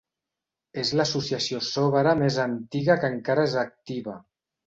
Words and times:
És 0.83 0.93
l'associació 0.99 1.59
sòraba 1.67 2.15
més 2.21 2.39
antiga 2.45 2.97
que 3.03 3.13
encara 3.17 3.47
és 3.51 3.57
activa. 3.67 4.19